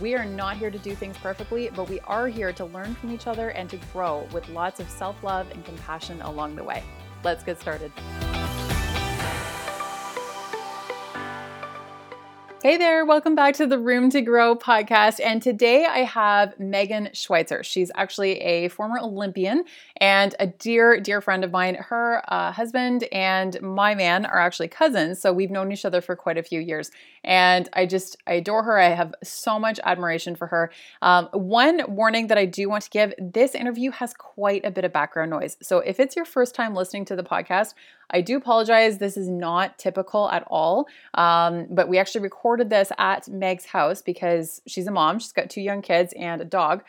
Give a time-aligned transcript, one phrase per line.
[0.00, 3.12] We are not here to do things perfectly, but we are here to learn from
[3.12, 6.82] each other and to grow with lots of self love and compassion along the way.
[7.22, 7.92] Let's get started.
[12.62, 15.18] Hey there, welcome back to the Room to Grow podcast.
[15.24, 17.64] And today I have Megan Schweitzer.
[17.64, 19.64] She's actually a former Olympian
[19.96, 21.76] and a dear, dear friend of mine.
[21.76, 26.14] Her uh, husband and my man are actually cousins, so we've known each other for
[26.14, 26.90] quite a few years.
[27.24, 28.78] And I just, I adore her.
[28.78, 30.70] I have so much admiration for her.
[31.00, 34.84] Um, one warning that I do want to give this interview has quite a bit
[34.84, 35.56] of background noise.
[35.62, 37.72] So if it's your first time listening to the podcast,
[38.10, 38.98] I do apologize.
[38.98, 40.86] This is not typical at all.
[41.14, 45.18] Um, but we actually recorded this at Meg's house because she's a mom.
[45.18, 46.82] She's got two young kids and a dog.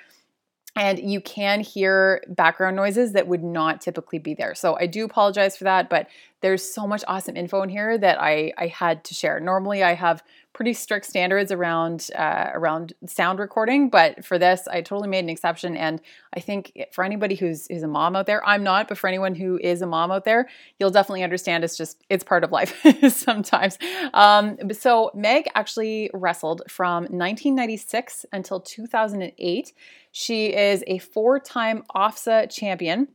[0.75, 4.55] And you can hear background noises that would not typically be there.
[4.55, 6.07] So I do apologize for that, but
[6.39, 9.39] there's so much awesome info in here that I, I had to share.
[9.41, 14.81] Normally, I have pretty strict standards around uh, around sound recording, but for this, I
[14.81, 15.77] totally made an exception.
[15.77, 16.01] And
[16.33, 19.35] I think for anybody who's who's a mom out there, I'm not, but for anyone
[19.35, 20.49] who is a mom out there,
[20.79, 21.63] you'll definitely understand.
[21.63, 22.75] It's just it's part of life
[23.09, 23.77] sometimes.
[24.13, 29.73] Um, so Meg actually wrestled from 1996 until 2008.
[30.11, 33.07] She is a four-time OFSAA champion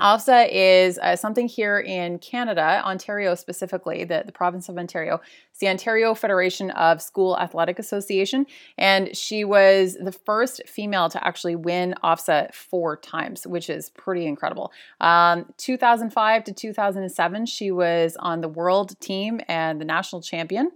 [0.00, 5.20] OFSAA is uh, something here in Canada, Ontario specifically, the, the province of Ontario.
[5.50, 8.46] It's the Ontario Federation of School Athletic Association.
[8.78, 14.26] And she was the first female to actually win OFSAA four times, which is pretty
[14.26, 14.72] incredible.
[15.00, 20.70] Um, 2005 to 2007, she was on the world team and the national champion,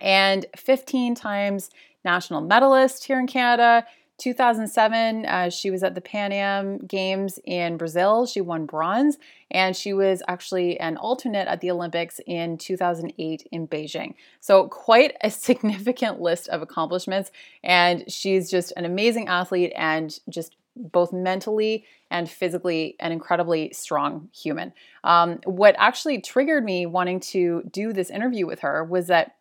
[0.00, 1.70] and 15 times
[2.04, 3.84] national medalist here in Canada.
[4.18, 8.26] 2007, uh, she was at the Pan Am Games in Brazil.
[8.26, 9.16] She won bronze,
[9.50, 14.14] and she was actually an alternate at the Olympics in 2008 in Beijing.
[14.40, 17.30] So, quite a significant list of accomplishments.
[17.62, 24.28] And she's just an amazing athlete and just both mentally and physically an incredibly strong
[24.32, 24.72] human.
[25.04, 29.36] Um, what actually triggered me wanting to do this interview with her was that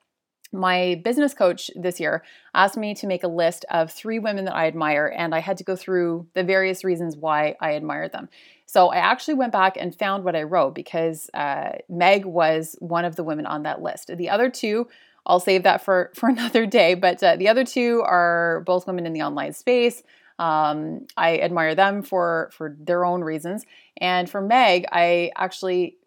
[0.52, 4.56] my business coach this year asked me to make a list of three women that
[4.56, 8.30] I admire, and I had to go through the various reasons why I admired them.
[8.66, 13.06] So I actually went back and found what I wrote because uh, Meg was one
[13.06, 14.12] of the women on that list.
[14.16, 14.88] The other two,
[15.26, 16.94] I'll save that for for another day.
[16.94, 20.04] But uh, the other two are both women in the online space.
[20.40, 23.66] Um, I admire them for for their own reasons,
[24.00, 25.98] and for Meg, I actually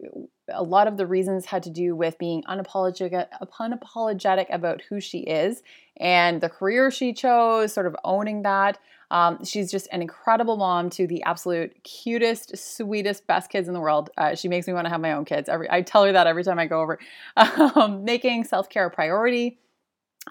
[0.53, 3.27] a lot of the reasons had to do with being unapologetic,
[3.59, 5.63] unapologetic about who she is
[5.97, 8.77] and the career she chose, sort of owning that.
[9.11, 13.79] Um, she's just an incredible mom to the absolute cutest, sweetest, best kids in the
[13.79, 14.09] world.
[14.17, 15.49] Uh, she makes me want to have my own kids.
[15.49, 16.99] Every I tell her that every time I go over.
[17.75, 19.59] Um, making self care a priority,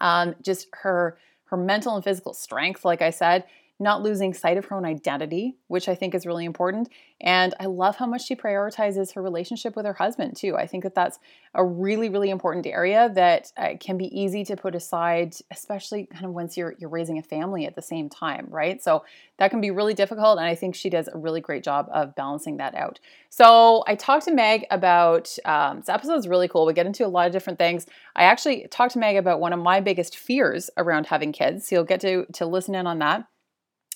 [0.01, 2.85] um, just her her mental and physical strength.
[2.85, 3.45] Like I said,
[3.81, 6.89] not losing sight of her own identity, which I think is really important.
[7.21, 10.57] And I love how much she prioritizes her relationship with her husband, too.
[10.57, 11.19] I think that that's
[11.55, 16.27] a really, really important area that uh, can be easy to put aside, especially kind
[16.27, 18.83] of once you're, you're raising a family at the same time, right?
[18.83, 19.05] So
[19.39, 20.39] that can be really difficult.
[20.39, 23.01] And I think she does a really great job of balancing that out.
[23.31, 26.67] So I talked to Meg about um, this episode is really cool.
[26.67, 27.87] We get into a lot of different things.
[28.15, 31.69] I actually talked to Meg about one of my biggest fears around having kids.
[31.69, 33.27] So you'll get to, to listen in on that.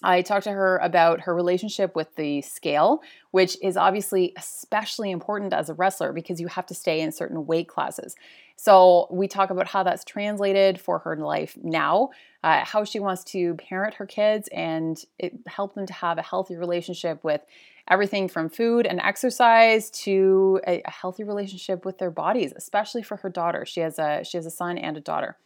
[0.05, 5.55] I talked to her about her relationship with the scale, which is obviously especially important
[5.55, 8.15] as a wrestler because you have to stay in certain weight classes.
[8.57, 12.11] So, we talk about how that's translated for her life now,
[12.45, 16.23] uh, how she wants to parent her kids and it, help them to have a
[16.23, 17.41] healthy relationship with
[17.89, 23.17] everything from food and exercise to a, a healthy relationship with their bodies, especially for
[23.17, 23.65] her daughter.
[23.65, 25.39] She has a she has a son and a daughter.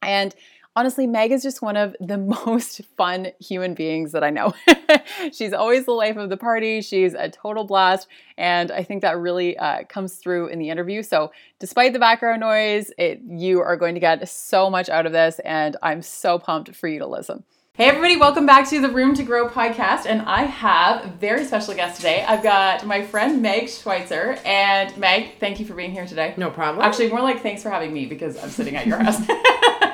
[0.00, 0.34] And
[0.76, 4.54] honestly, Meg is just one of the most fun human beings that I know.
[5.32, 6.80] She's always the life of the party.
[6.80, 8.06] She's a total blast.
[8.36, 11.02] And I think that really uh, comes through in the interview.
[11.02, 15.12] So, despite the background noise, it, you are going to get so much out of
[15.12, 15.40] this.
[15.40, 17.44] And I'm so pumped for you to listen.
[17.74, 20.06] Hey, everybody, welcome back to the Room to Grow podcast.
[20.06, 22.24] And I have a very special guest today.
[22.24, 24.36] I've got my friend Meg Schweitzer.
[24.44, 26.34] And Meg, thank you for being here today.
[26.36, 26.84] No problem.
[26.84, 29.20] Actually, more like thanks for having me because I'm sitting at your house.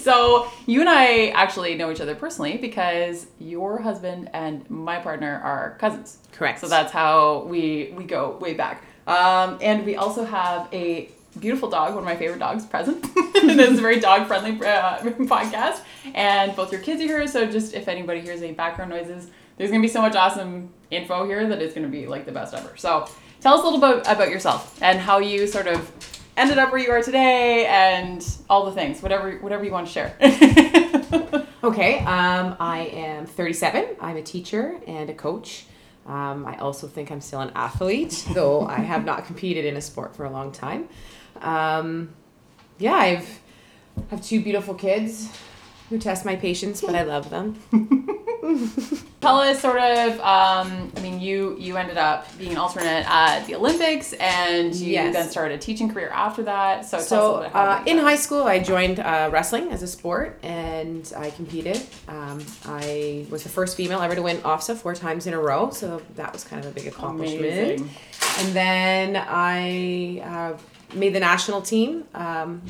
[0.00, 5.40] so you and I actually know each other personally because your husband and my partner
[5.42, 6.18] are cousins.
[6.32, 6.60] Correct.
[6.60, 8.84] So that's how we we go way back.
[9.06, 13.02] Um, and we also have a beautiful dog, one of my favorite dogs, present.
[13.34, 15.80] this is a very dog friendly uh, podcast,
[16.14, 17.26] and both your kids are here.
[17.26, 21.26] So just if anybody hears any background noises, there's gonna be so much awesome info
[21.26, 22.76] here that it's gonna be like the best ever.
[22.76, 23.08] So
[23.40, 25.90] tell us a little bit about yourself and how you sort of
[26.36, 29.92] ended up where you are today and all the things, whatever whatever you want to
[29.92, 30.14] share.
[31.64, 33.96] okay, um, I am 37.
[34.00, 35.64] I'm a teacher and a coach.
[36.06, 39.80] Um, I also think I'm still an athlete, though I have not competed in a
[39.80, 40.88] sport for a long time.
[41.40, 42.14] Um,
[42.78, 43.40] yeah, I've
[44.10, 45.30] have two beautiful kids
[45.90, 47.56] who test my patience, but I love them.
[49.20, 50.12] Tell us sort of.
[50.20, 54.92] Um, I mean, you you ended up being an alternate at the Olympics, and you
[54.92, 55.12] Yes.
[55.14, 56.84] then started a teaching career after that.
[56.86, 59.28] So, tell us a So little bit how uh, in high school, I joined uh,
[59.30, 61.80] wrestling as a sport, and I competed.
[62.08, 65.70] Um, I was the first female ever to win OFSAA four times in a row,
[65.70, 67.44] so that was kind of a big accomplishment.
[67.44, 67.90] Amazing.
[68.38, 70.20] And then I
[70.54, 72.62] uh, made the national team um,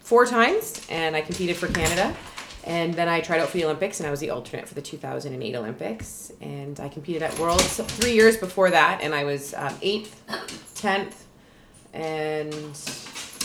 [0.00, 2.14] four times, and I competed for Canada.
[2.64, 4.82] And then I tried out for the Olympics, and I was the alternate for the
[4.82, 6.32] 2008 Olympics.
[6.40, 10.22] And I competed at Worlds three years before that, and I was um, eighth,
[10.74, 11.26] tenth,
[11.92, 12.56] and I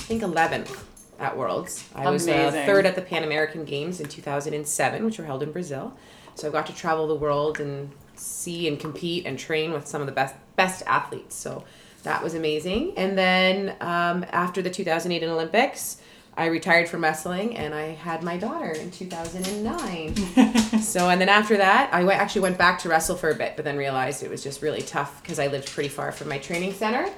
[0.08, 0.84] think 11th
[1.20, 1.88] at Worlds.
[1.96, 2.66] I was uh, Amazing.
[2.66, 5.98] third at the Pan American Games in 2007, which were held in Brazil.
[6.36, 10.02] So I got to travel the world and see and compete and train with some
[10.02, 11.36] of the best best athletes.
[11.36, 11.64] So
[12.04, 12.94] that was amazing.
[12.98, 15.98] And then um, after the 2008 Olympics,
[16.38, 20.16] I retired from wrestling and I had my daughter in 2009.
[20.82, 23.56] so and then after that, I went, actually went back to wrestle for a bit,
[23.56, 26.38] but then realized it was just really tough because I lived pretty far from my
[26.38, 27.12] training center.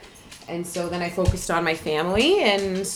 [0.48, 2.90] And so then I focused on my family and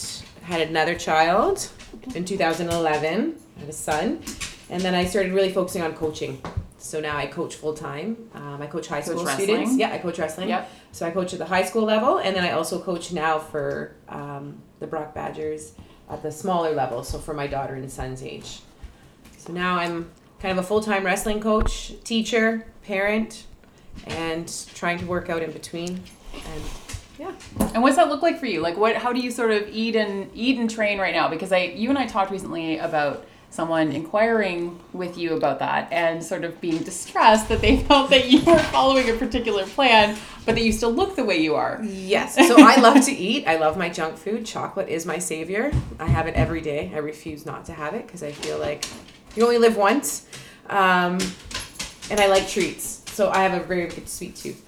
[0.43, 1.69] had another child
[2.15, 3.35] in 2011.
[3.57, 4.23] I had a son.
[4.69, 6.41] And then I started really focusing on coaching.
[6.77, 8.29] So now I coach full time.
[8.33, 9.47] Um, I coach high Coach school wrestling?
[9.47, 9.77] students.
[9.77, 10.47] Yeah, I coach wrestling.
[10.47, 10.71] Yep.
[10.93, 13.95] So I coach at the high school level, and then I also coach now for
[14.07, 15.73] um, the Brock Badgers
[16.13, 17.03] at the smaller level.
[17.03, 18.61] So for my daughter and son's age.
[19.37, 23.45] So now I'm kind of a full time wrestling coach, teacher, parent,
[24.05, 26.01] and trying to work out in between.
[26.33, 26.63] And
[27.19, 27.33] yeah.
[27.73, 28.61] And what's that look like for you?
[28.61, 28.95] Like, what?
[28.95, 31.29] How do you sort of eat and eat and train right now?
[31.29, 36.23] Because I, you and I talked recently about someone inquiring with you about that and
[36.23, 40.55] sort of being distressed that they felt that you were following a particular plan, but
[40.55, 41.79] that you still look the way you are.
[41.83, 42.35] Yes.
[42.35, 43.47] So I love to eat.
[43.47, 44.43] I love my junk food.
[44.43, 45.71] Chocolate is my savior.
[45.99, 46.91] I have it every day.
[46.95, 48.85] I refuse not to have it because I feel like
[49.35, 50.25] you only live once.
[50.67, 51.19] Um,
[52.09, 53.03] and I like treats.
[53.11, 54.65] So I have a very good sweet tooth.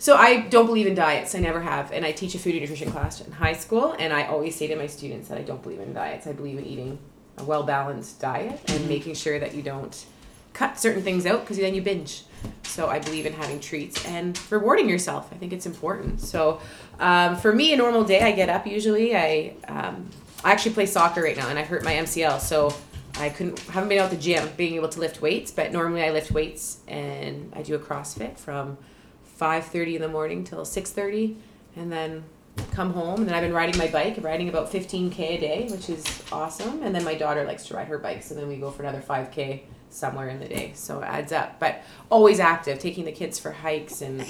[0.00, 1.36] So I don't believe in diets.
[1.36, 1.92] I never have.
[1.92, 3.94] And I teach a food and nutrition class in high school.
[3.96, 6.26] And I always say to my students that I don't believe in diets.
[6.26, 6.98] I believe in eating
[7.38, 10.06] a well balanced diet and making sure that you don't
[10.52, 12.22] cut certain things out because then you binge.
[12.62, 15.28] So I believe in having treats and rewarding yourself.
[15.32, 16.20] I think it's important.
[16.20, 16.60] So
[16.98, 19.16] um, for me, a normal day, I get up usually.
[19.16, 20.08] I um,
[20.42, 22.74] I actually play soccer right now, and I hurt my MCL, so
[23.16, 25.50] I couldn't haven't been out the gym, being able to lift weights.
[25.50, 28.76] But normally I lift weights, and I do a CrossFit from
[29.24, 31.36] five thirty in the morning till six thirty,
[31.76, 32.24] and then
[32.70, 33.20] come home.
[33.20, 36.04] And then I've been riding my bike, riding about fifteen k a day, which is
[36.32, 36.82] awesome.
[36.82, 39.00] And then my daughter likes to ride her bike, so then we go for another
[39.00, 40.72] five k somewhere in the day.
[40.74, 41.60] So it adds up.
[41.60, 44.24] But always active, taking the kids for hikes and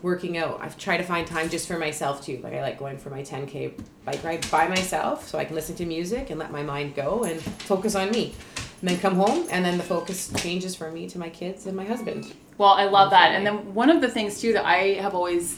[0.00, 0.58] working out.
[0.60, 2.40] I've tried to find time just for myself too.
[2.42, 5.76] Like I like going for my 10k bike ride by myself so I can listen
[5.76, 8.34] to music and let my mind go and focus on me.
[8.80, 11.76] And then come home and then the focus changes from me to my kids and
[11.76, 12.32] my husband.
[12.58, 13.32] Well, I love that.
[13.32, 15.56] And then one of the things too that I have always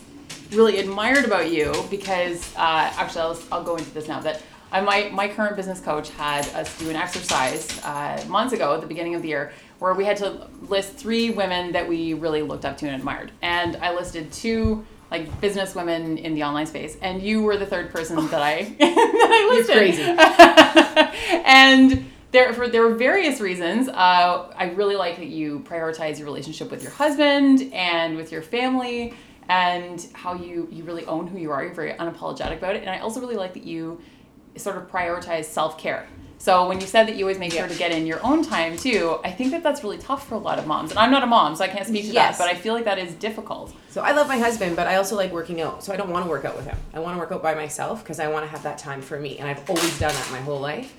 [0.53, 4.81] really admired about you, because uh, actually I'll, I'll go into this now, that I,
[4.81, 8.87] my, my current business coach had us do an exercise uh, months ago at the
[8.87, 12.65] beginning of the year where we had to list three women that we really looked
[12.65, 13.31] up to and admired.
[13.43, 17.67] And I listed two like business women in the online space, and you were the
[17.67, 19.77] third person that I that I listed.
[19.77, 20.03] crazy.
[21.45, 23.89] and there for there were various reasons.
[23.89, 28.43] Uh, I really like that you prioritize your relationship with your husband and with your
[28.43, 29.15] family,
[29.49, 31.65] and how you you really own who you are.
[31.65, 34.01] You're very unapologetic about it, and I also really like that you
[34.57, 36.07] sort of prioritize self care.
[36.45, 38.77] So when you said that you always make sure to get in your own time
[38.77, 40.91] too, I think that that's really tough for a lot of moms.
[40.91, 42.37] And I'm not a mom, so I can't speak to Yes.
[42.37, 43.73] that, but I feel like that is difficult.
[43.89, 45.83] So I love my husband, but I also like working out.
[45.83, 46.77] So I don't want to work out with him.
[46.93, 49.19] I want to work out by myself because I want to have that time for
[49.19, 49.39] me.
[49.39, 50.93] And I've always done that my whole life.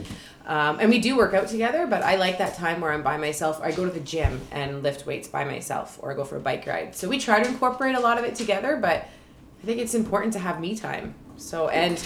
[0.47, 3.17] Um, and we do work out together, but I like that time where I'm by
[3.17, 3.59] myself.
[3.61, 6.39] I go to the gym and lift weights by myself or I go for a
[6.39, 6.95] bike ride.
[6.95, 9.07] So we try to incorporate a lot of it together, but
[9.61, 11.13] I think it's important to have me time.
[11.37, 12.03] So, and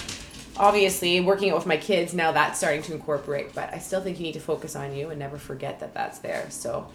[0.60, 4.18] obviously working out with my kids now that's starting to incorporate but i still think
[4.20, 6.88] you need to focus on you and never forget that that's there so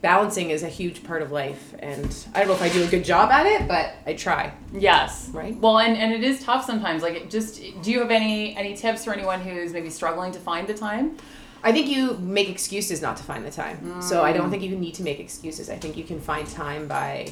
[0.00, 2.86] balancing is a huge part of life and i don't know if i do a
[2.86, 5.30] good job at it but i try Yes.
[5.32, 5.56] Right.
[5.56, 7.02] Well, and, and it is tough sometimes.
[7.02, 10.38] Like, it just do you have any any tips for anyone who's maybe struggling to
[10.38, 11.16] find the time?
[11.62, 14.50] i think you make excuses not to find the time so i don't mm.
[14.50, 17.30] think you need to make excuses i think you can find time by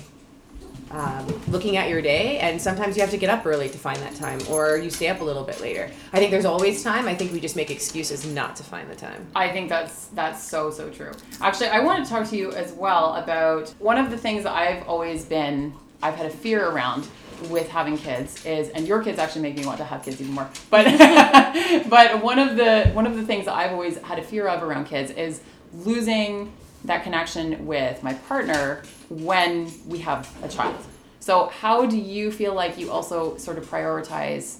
[0.90, 3.99] um, looking at your day and sometimes you have to get up early to find
[3.99, 7.07] that time or you stay up a little bit later i think there's always time
[7.09, 10.43] i think we just make excuses not to find the time I think that's that's
[10.43, 11.12] so so true.
[11.40, 14.52] Actually, I want to talk to you as well about one of the things that
[14.52, 17.07] I've always been I've had a fear around
[17.50, 20.35] with having kids is and your kids actually make me want to have kids even
[20.35, 20.49] more.
[20.71, 20.85] But
[21.90, 24.62] but one of the one of the things that I've always had a fear of
[24.62, 25.40] around kids is
[25.75, 26.52] losing
[26.87, 30.76] that connection with my partner when we have a child.
[31.21, 34.59] So how do you feel like you also sort of prioritize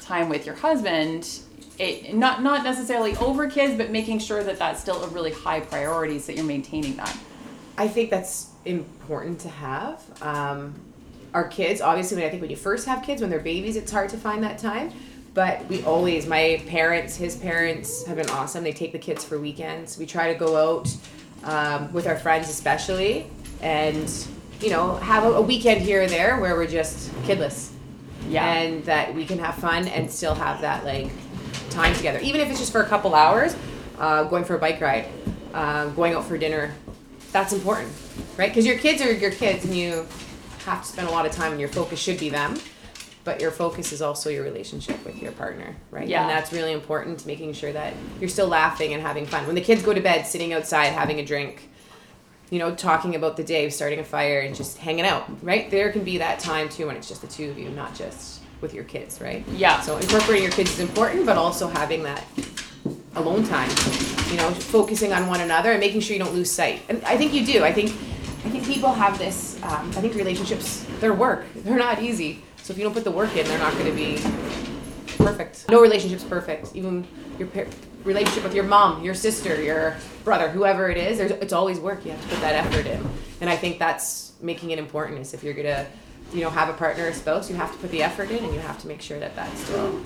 [0.00, 1.40] time with your husband
[1.78, 5.60] it, not not necessarily over kids but making sure that that's still a really high
[5.60, 7.14] priority so that you're maintaining that
[7.78, 10.02] I think that's important to have.
[10.22, 10.74] Um,
[11.34, 13.92] our kids, obviously, when I think when you first have kids, when they're babies, it's
[13.92, 14.92] hard to find that time.
[15.34, 18.64] But we always, my parents, his parents have been awesome.
[18.64, 19.98] They take the kids for weekends.
[19.98, 20.88] We try to go out
[21.46, 23.30] um, with our friends, especially,
[23.62, 24.12] and
[24.60, 27.72] you know, have a, a weekend here or there where we're just kidless.
[28.28, 28.44] Yeah.
[28.44, 31.10] And that we can have fun and still have that like
[31.70, 33.54] time together, even if it's just for a couple hours,
[33.98, 35.06] uh, going for a bike ride,
[35.54, 36.74] uh, going out for dinner.
[37.32, 37.92] That's important,
[38.36, 38.48] right?
[38.48, 40.06] Because your kids are your kids, and you
[40.64, 42.58] have to spend a lot of time, and your focus should be them.
[43.26, 46.06] But your focus is also your relationship with your partner, right?
[46.06, 46.22] Yeah.
[46.22, 49.44] And that's really important, making sure that you're still laughing and having fun.
[49.46, 51.68] When the kids go to bed, sitting outside having a drink,
[52.50, 55.68] you know, talking about the day, starting a fire, and just hanging out, right?
[55.72, 58.42] There can be that time too when it's just the two of you, not just
[58.60, 59.44] with your kids, right?
[59.48, 59.80] Yeah.
[59.80, 62.24] So incorporating your kids is important, but also having that
[63.16, 63.70] alone time,
[64.30, 66.82] you know, focusing on one another and making sure you don't lose sight.
[66.88, 67.64] And I think you do.
[67.64, 67.90] I think,
[68.44, 69.60] I think people have this.
[69.64, 71.44] Um, I think relationships, they're work.
[71.56, 72.44] They're not easy.
[72.66, 74.16] So if you don't put the work in, they're not going to be
[75.18, 75.68] perfect.
[75.68, 76.74] No relationship's perfect.
[76.74, 77.06] Even
[77.38, 77.68] your par-
[78.02, 79.94] relationship with your mom, your sister, your
[80.24, 82.04] brother, whoever it is, there's, it's always work.
[82.04, 83.08] You have to put that effort in.
[83.40, 85.20] And I think that's making it important.
[85.20, 85.86] Is if you're gonna,
[86.34, 88.52] you know, have a partner or spouse, you have to put the effort in, and
[88.52, 90.00] you have to make sure that that still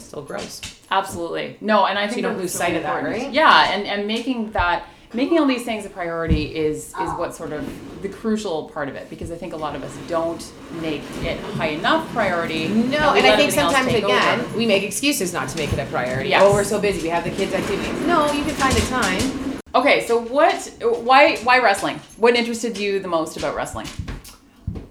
[0.00, 0.60] still grows.
[0.90, 1.56] Absolutely.
[1.60, 3.32] No, and I think you don't lose sight of that, right?
[3.32, 7.52] Yeah, and, and making that making all these things a priority is is what sort
[7.52, 11.02] of the crucial part of it because I think a lot of us don't make
[11.22, 12.68] it high enough priority.
[12.68, 14.56] No, and I think sometimes again over.
[14.56, 16.30] we make excuses not to make it a priority.
[16.30, 16.42] Yes.
[16.44, 17.02] Oh, we're so busy.
[17.02, 18.00] We have the kids' activities.
[18.06, 19.60] No, you can find the time.
[19.74, 21.98] Okay, so what why why wrestling?
[22.16, 23.86] What interested you the most about wrestling?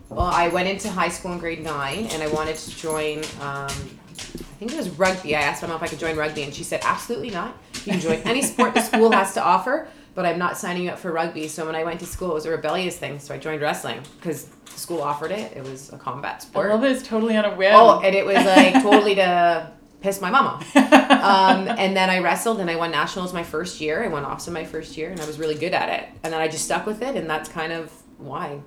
[0.10, 3.20] Well, I went into high school in grade nine, and I wanted to join.
[3.40, 5.36] Um, I think it was rugby.
[5.36, 7.58] I asked my mom if I could join rugby, and she said, "Absolutely not.
[7.86, 11.00] You can join any sport the school has to offer, but I'm not signing up
[11.00, 13.20] for rugby." So when I went to school, it was a rebellious thing.
[13.20, 15.56] So I joined wrestling because school offered it.
[15.56, 16.70] It was a combat I sport.
[16.70, 17.74] love this totally on a whim.
[17.75, 20.75] Oh, and it was like totally to piss my mom off.
[21.22, 24.03] Um, and then I wrestled and I won nationals my first year.
[24.03, 26.10] I won OFSAA my first year, and I was really good at it.
[26.24, 28.60] And then I just stuck with it, and that's kind of why.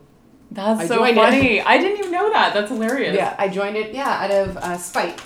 [0.52, 1.20] That's I so joined it.
[1.20, 1.60] funny.
[1.60, 2.54] I didn't even know that.
[2.54, 3.16] That's hilarious.
[3.16, 3.92] Yeah, I joined it.
[3.92, 5.20] Yeah, out of uh, spite.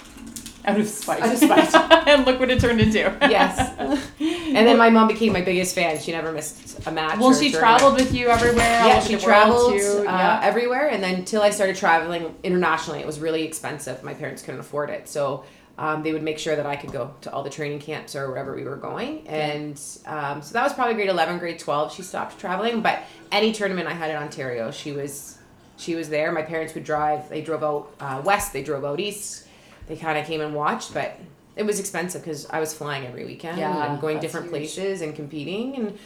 [0.68, 1.22] Out of spite.
[1.22, 1.74] Out of spite.
[2.08, 2.98] and look what it turned into.
[3.22, 3.74] Yes.
[4.18, 5.98] And then my mom became my biggest fan.
[5.98, 7.18] She never missed a match.
[7.18, 7.78] Well, she tournament.
[7.80, 8.86] traveled with you everywhere.
[8.86, 10.40] Yeah, she traveled uh, yeah.
[10.42, 14.02] everywhere, and then until I started traveling internationally, it was really expensive.
[14.02, 15.44] My parents couldn't afford it, so
[15.78, 18.28] um, they would make sure that I could go to all the training camps or
[18.28, 19.26] wherever we were going.
[19.28, 21.94] And um, so that was probably grade eleven, grade twelve.
[21.94, 23.00] She stopped traveling, but
[23.32, 25.38] any tournament I had in Ontario, she was
[25.78, 26.32] she was there.
[26.32, 27.28] My parents would drive.
[27.28, 28.52] They drove out uh, west.
[28.52, 29.46] They drove out east.
[29.88, 31.18] They kind of came and watched, but
[31.56, 34.52] it was expensive because I was flying every weekend Yeah, and going different huge.
[34.52, 35.98] places and competing and.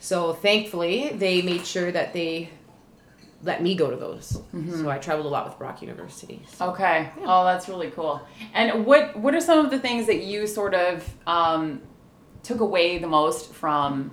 [0.00, 2.50] So thankfully, they made sure that they
[3.42, 4.40] let me go to those.
[4.54, 4.82] Mm-hmm.
[4.82, 6.42] So I traveled a lot with Brock University.
[6.60, 7.10] Okay.
[7.22, 8.20] Oh, that's really cool.
[8.54, 11.82] And what what are some of the things that you sort of um,
[12.42, 14.10] took away the most from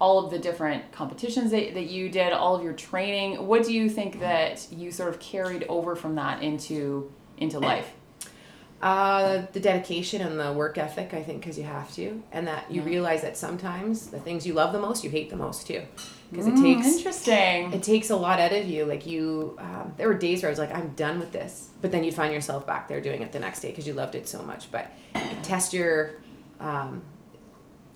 [0.00, 3.46] all of the different competitions that, that you did, all of your training?
[3.46, 7.92] What do you think that you sort of carried over from that into into life?
[8.82, 12.70] Uh, the dedication and the work ethic, I think, because you have to, and that
[12.70, 15.82] you realize that sometimes the things you love the most, you hate the most too,
[16.30, 17.72] because it Mm, takes interesting.
[17.74, 18.86] it takes a lot out of you.
[18.86, 21.92] Like you, um, there were days where I was like, I'm done with this, but
[21.92, 24.26] then you'd find yourself back there doing it the next day because you loved it
[24.26, 24.72] so much.
[24.72, 26.12] But it test your,
[26.58, 27.02] um,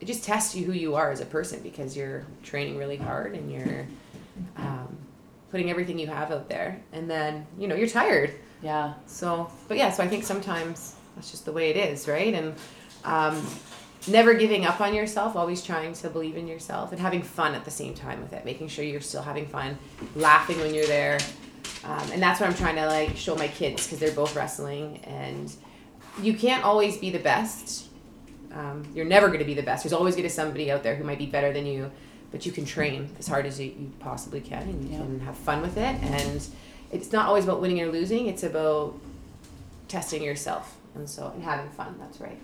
[0.01, 3.35] it just tests you who you are as a person because you're training really hard
[3.35, 3.87] and you're
[4.59, 4.99] um,
[5.51, 8.35] putting everything you have out there, and then you know you're tired.
[8.65, 8.95] Yeah.
[9.07, 12.35] So, but yeah, so I think sometimes that's just the way it is, right?
[12.35, 12.55] And
[13.05, 13.47] um,
[14.09, 17.65] never giving up on yourself, always trying to believe in yourself and having fun at
[17.65, 19.79] the same time with it, making sure you're still having fun,
[20.17, 21.19] laughing when you're there.
[21.85, 24.99] Um, and that's what I'm trying to like show my kids because they're both wrestling
[25.05, 25.55] and
[26.23, 27.89] you can't always be the best.
[28.55, 29.83] Um, you're never going to be the best.
[29.85, 31.91] There's always going to be somebody out there who might be better than you,
[32.31, 34.99] but you can train as hard as you, you possibly can and you Yeah.
[34.99, 35.97] can have fun with it.
[36.03, 36.47] And
[36.93, 38.27] it's not always about winning or losing.
[38.27, 38.95] It's about
[39.89, 41.95] testing yourself and so and having fun.
[41.99, 42.39] That's right.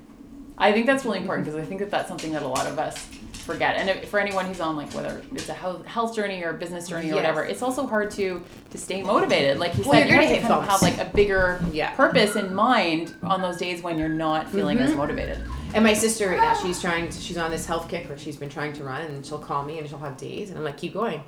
[0.58, 2.78] I think that's really important because I think that that's something that a lot of
[2.78, 2.98] us
[3.32, 3.76] forget.
[3.76, 6.86] And if, for anyone who's on like whether it's a health, journey or a business
[6.86, 7.16] journey or Yes.
[7.16, 9.58] whatever, it's also hard to to stay motivated.
[9.58, 11.92] Like you Well, said, you're you have to kind of have like a bigger Yeah.
[11.92, 14.96] purpose in mind on those days when you're not feeling as Mhm.
[14.96, 15.38] motivated.
[15.72, 18.36] And my sister right now, she's trying to, she's on this health kick where she's
[18.36, 20.76] been trying to run and she'll call me and she'll have days and I'm like,
[20.76, 21.22] keep going.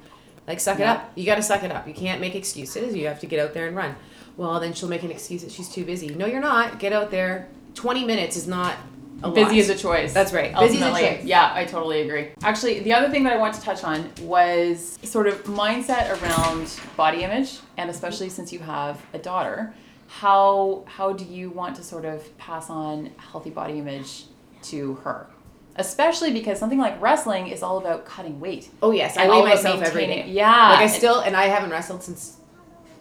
[0.46, 0.92] Like suck it Yeah.
[0.94, 1.12] up.
[1.14, 1.86] You gotta suck it up.
[1.86, 2.94] You can't make excuses.
[2.96, 3.94] You have to get out there and run.
[4.36, 6.08] Well then she'll make an excuse that she's too busy.
[6.14, 6.78] No, you're not.
[6.78, 7.48] Get out there.
[7.74, 8.76] Twenty minutes is not
[9.24, 10.12] a Busy is a choice.
[10.12, 10.52] That's right.
[10.58, 11.24] Busy is a choice.
[11.24, 12.30] Yeah, I totally agree.
[12.42, 16.68] Actually, the other thing that I want to touch on was sort of mindset around
[16.96, 19.74] body image, and especially since you have a daughter,
[20.08, 24.24] how how do you want to sort of pass on healthy body image
[24.62, 25.28] to her?
[25.76, 28.68] Especially because something like wrestling is all about cutting weight.
[28.82, 30.28] Oh yes, I weigh myself every day.
[30.28, 30.50] Yeah.
[30.70, 32.36] Like I and- still and I haven't wrestled since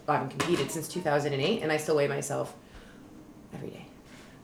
[0.06, 2.54] well, I haven't competed since 2008 and I still weigh myself
[3.54, 3.86] every day.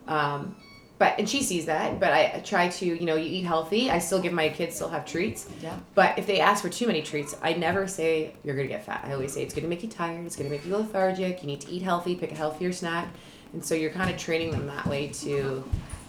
[0.06, 0.56] Um,
[0.98, 3.88] but and she sees that, but I, I try to, you know, you eat healthy.
[3.90, 5.48] I still give my kids still have treats.
[5.62, 5.78] Yeah.
[5.94, 9.04] But if they ask for too many treats, I never say you're gonna get fat.
[9.04, 10.26] I always say it's gonna make you tired.
[10.26, 11.40] It's gonna make you lethargic.
[11.42, 12.16] You need to eat healthy.
[12.16, 13.08] Pick a healthier snack.
[13.52, 15.64] And so you're kind of training them that way to,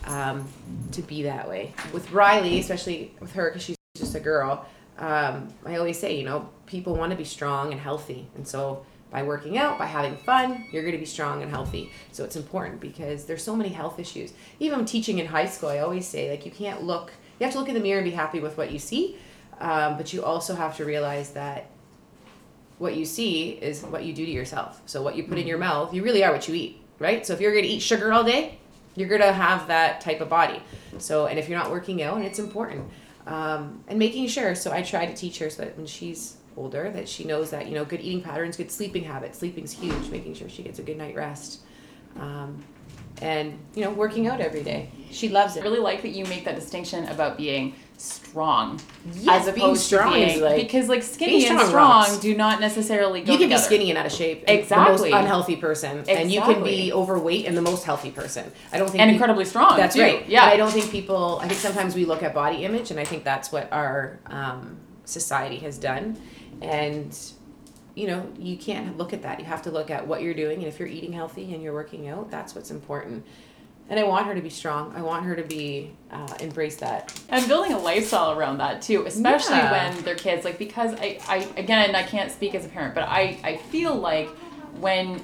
[0.06, 0.48] um,
[0.92, 1.74] to be that way.
[1.94, 4.66] With Riley, especially with her, because she's just a girl.
[4.98, 8.86] Um, I always say, you know, people want to be strong and healthy, and so
[9.12, 11.92] by working out, by having fun, you're going to be strong and healthy.
[12.12, 14.34] So it's important because there's so many health issues.
[14.60, 17.12] Even teaching in high school, I always say, like, you can't look.
[17.40, 19.18] You have to look in the mirror and be happy with what you see,
[19.60, 21.72] um, but you also have to realize that
[22.78, 24.82] what you see is what you do to yourself.
[24.86, 27.26] So what you put in your mouth, you really are what you eat, right?
[27.26, 28.59] So if you're going to eat sugar all day,
[29.00, 30.62] you're to have that type of body.
[30.98, 32.90] So and if you're not working out, and it's important,
[33.26, 34.56] um, and making sure.
[34.56, 37.68] So I try to teach her so that when she's older, that she knows that
[37.68, 39.40] you know good eating patterns, good sleeping habits.
[39.40, 40.10] Sleeping's huge.
[40.10, 41.62] Making sure she gets a good night rest.
[42.20, 42.64] Um,
[43.22, 44.90] and you know, working out every day.
[45.12, 45.62] She loves it.
[45.62, 48.80] I really like that you make that distinction about being strong
[49.14, 52.02] Yes, as being opposed strong to being like because like skinny being and strong strong
[52.12, 52.18] rocks.
[52.20, 53.62] do not necessarily go you can together.
[53.62, 55.10] be skinny and out of shape, Exactly.
[55.10, 58.52] the most unhealthy person, and you can be overweight and the most healthy person.
[58.72, 59.76] I don't think and peop- incredibly strong.
[59.76, 60.02] That's too.
[60.02, 60.28] right.
[60.30, 60.44] Yeah.
[60.46, 61.40] And I don't think people.
[61.42, 64.78] I think sometimes we look at body image, and I think that's what our um,
[65.06, 66.18] society has done.
[66.62, 67.18] And
[67.96, 69.40] you know, you can't look at that.
[69.40, 71.74] You have to look at what you're doing, and if you're eating healthy and you're
[71.74, 73.26] working out, that's what's important.
[73.90, 74.94] And I want her to be strong.
[74.96, 77.20] I want her to be uh, embrace that.
[77.30, 79.72] and building a lifestyle around that too especially Yeah.
[79.94, 83.04] when they're kids like because I, I again i can't speak as a parent but
[83.04, 84.28] i i feel like
[84.80, 85.22] when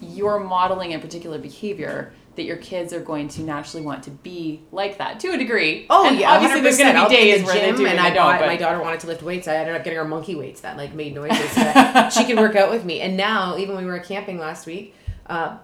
[0.00, 4.62] you're modeling a particular behavior that your kids are going to naturally want to be
[4.72, 7.54] like that to a degree Oh And yeah, obviously there's going to be days where
[7.54, 9.46] they do and I bought, but my daughter wanted to lift weights.
[9.48, 12.38] I ended up getting her monkey weights that like made noises so that she could
[12.38, 13.00] work out with me.
[13.02, 14.94] And now, even when we were camping last week,
[15.26, 15.58] uh,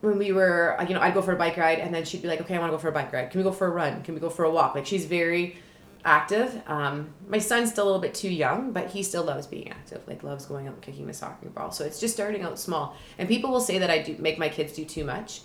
[0.00, 2.28] when we were, you know, I'd go for a bike ride, and then she'd be
[2.28, 3.30] like, "Okay, I want to go for a bike ride.
[3.30, 4.02] Can we go for a run?
[4.02, 5.56] Can we go for a walk?" Like she's very
[6.04, 6.62] active.
[6.66, 10.00] Um, my son's still a little bit too young, but he still loves being active.
[10.06, 11.70] Like loves going out and kicking the soccer ball.
[11.72, 12.96] So it's just starting out small.
[13.18, 15.42] And people will say that I do make my kids do too much.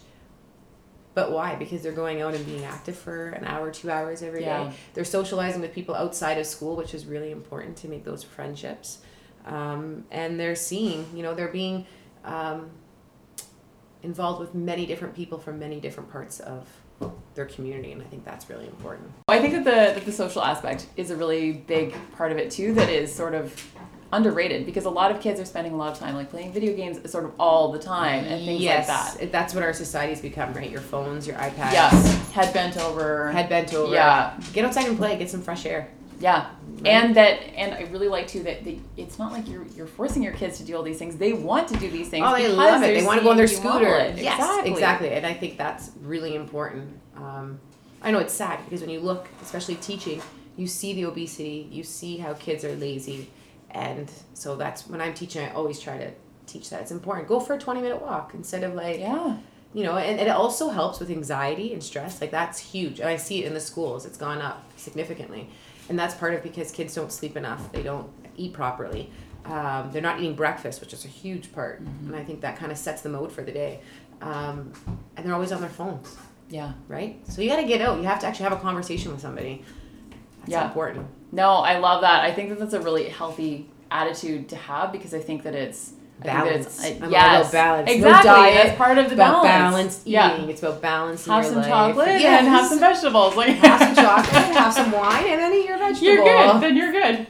[1.13, 1.55] But why?
[1.55, 4.47] Because they're going out and being active for an hour, two hours every day.
[4.47, 4.71] Yeah.
[4.93, 8.99] They're socializing with people outside of school, which is really important to make those friendships.
[9.45, 11.85] Um, and they're seeing, you know, they're being
[12.25, 12.69] um,
[14.05, 16.67] involved with many different people from many different parts of
[17.33, 19.11] their community, and I think that's really important.
[19.27, 22.51] I think that the that the social aspect is a really big part of it
[22.51, 22.73] too.
[22.73, 23.53] That is sort of
[24.13, 26.73] underrated because a lot of kids are spending a lot of time like playing video
[26.73, 29.31] games sort of all the time and things yes, like that.
[29.31, 30.69] that's what our society's become, right?
[30.69, 33.31] Your phones, your iPads, Yes, head bent over.
[33.31, 33.93] head bent over.
[33.93, 35.17] Yeah, Get outside and play.
[35.17, 35.89] Get some fresh air.
[36.19, 36.87] Yeah, Right?
[36.87, 40.21] and that and I really like too that they, it's not like you're you're forcing
[40.21, 41.17] your kids to do all these things.
[41.17, 42.25] They want to do these things.
[42.27, 42.99] Oh, they love it.
[42.99, 44.21] They want to go on their seeing you model scooter.
[44.21, 44.71] Yes, exactly.
[44.71, 45.09] exactly.
[45.11, 46.99] And I think that's really important.
[47.15, 47.59] Um,
[48.01, 50.21] I know it's sad because when you look, especially teaching,
[50.57, 53.29] you see the obesity, you see how kids are lazy.
[53.71, 56.11] And so that's when I'm teaching, I always try to
[56.45, 57.27] teach that it's important.
[57.27, 59.37] Go for a 20 minute walk instead of like, Yeah,
[59.73, 62.21] you know, and, and it also helps with anxiety and stress.
[62.21, 62.99] Like that's huge.
[62.99, 65.49] And I see it in the schools, it's gone up significantly.
[65.89, 69.11] And that's part of because kids don't sleep enough, they don't eat properly.
[69.45, 71.79] Um, they're not eating breakfast, which is a huge part.
[71.79, 73.81] And I think that kind of sets the mode for the day.
[74.21, 74.73] Um,
[75.15, 76.15] and they're always on their phones.
[76.49, 76.73] Yeah.
[76.87, 77.19] right?
[77.29, 77.97] So you got to get out.
[77.97, 79.63] You have to actually have a conversation with somebody.
[80.41, 80.65] That's Yeah.
[80.65, 81.07] important.
[81.31, 82.23] No, I love that.
[82.23, 85.91] I think that that's a really healthy attitude to have because I think that it's
[85.91, 86.83] I think that Balance.
[86.83, 87.87] all yes, about balance.
[87.89, 88.29] No Exactly.
[88.29, 89.43] diet, That's part of the balance.
[89.43, 90.13] balanced eating.
[90.13, 90.41] Yeah.
[90.47, 91.67] It's about balance Have some life.
[91.67, 92.39] chocolate Yes.
[92.39, 93.35] and have some vegetables.
[93.35, 96.05] Like have some chocolate, have some wine, and then eat your vegetable.
[96.07, 96.61] You're good.
[96.61, 97.27] Then you're good.